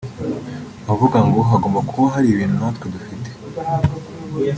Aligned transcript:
Nkavuga 0.83 1.17
ngo 1.27 1.39
‘hagomba 1.49 1.79
kuba 1.89 2.07
hari 2.13 2.27
ibintu 2.29 2.55
natwe 2.61 2.85
dufite 2.93 3.29